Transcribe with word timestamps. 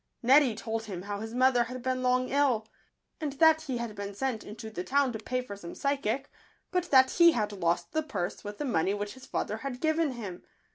Neddy 0.23 0.55
told 0.55 0.85
him 0.85 1.03
how 1.03 1.19
his 1.19 1.35
mother 1.35 1.65
had 1.65 1.83
been 1.83 2.01
long 2.01 2.27
ill, 2.29 2.67
and 3.19 3.33
that 3.33 3.61
he 3.61 3.77
had 3.77 3.93
been 3.93 4.15
sent 4.15 4.43
into 4.43 4.71
the 4.71 4.83
town 4.83 5.13
to 5.13 5.19
pay 5.19 5.43
for 5.43 5.55
some 5.55 5.75
phy 5.75 5.95
sic, 6.03 6.31
but 6.71 6.85
that 6.89 7.11
he 7.11 7.33
had 7.33 7.51
lost 7.51 7.91
the 7.91 8.01
purse 8.01 8.43
with 8.43 8.57
the 8.57 8.65
money 8.65 8.95
which 8.95 9.13
his 9.13 9.27
father 9.27 9.57
had 9.57 9.79
given 9.79 10.13
him. 10.13 10.41